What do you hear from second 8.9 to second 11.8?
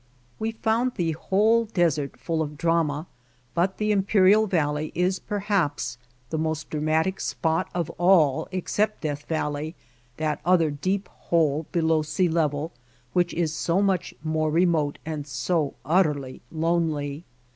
Death Valley, that other deep hole